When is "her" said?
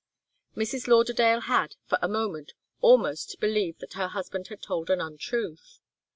3.93-4.07